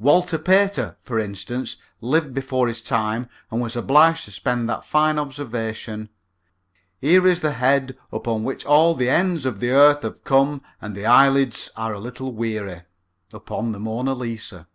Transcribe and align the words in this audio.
Walter 0.00 0.38
Pater, 0.40 0.96
for 1.04 1.20
instance, 1.20 1.76
lived 2.00 2.34
before 2.34 2.66
his 2.66 2.80
time 2.80 3.28
and 3.48 3.60
was 3.60 3.76
obliged 3.76 4.24
to 4.24 4.32
spend 4.32 4.68
that 4.68 4.84
fine 4.84 5.20
observation, 5.20 6.08
"Here 7.00 7.28
is 7.28 7.42
the 7.42 7.52
head 7.52 7.96
upon 8.10 8.42
which 8.42 8.66
all 8.66 8.96
the 8.96 9.08
ends 9.08 9.46
of 9.46 9.60
the 9.60 9.70
earth 9.70 10.02
have 10.02 10.24
come 10.24 10.62
and 10.80 10.96
the 10.96 11.06
eyelids 11.06 11.70
are 11.76 11.92
a 11.92 12.00
little 12.00 12.32
weary" 12.32 12.82
upon 13.32 13.70
the 13.70 13.78
Mona 13.78 14.14
Lisa. 14.14 14.66